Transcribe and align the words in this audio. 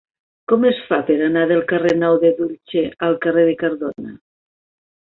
Com 0.51 0.63
es 0.69 0.79
fa 0.87 0.99
per 1.09 1.17
anar 1.25 1.43
del 1.51 1.61
carrer 1.73 1.93
Nou 1.99 2.17
de 2.25 2.33
Dulce 2.41 2.87
al 3.11 3.21
carrer 3.27 3.47
de 3.53 3.57
Cardona? 3.65 4.21